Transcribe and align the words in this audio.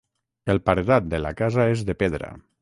El 0.53 0.61
paredat 0.69 1.05
de 1.11 1.19
la 1.27 1.33
casa 1.43 1.67
és 1.75 1.85
de 1.91 1.99
pedra. 2.03 2.33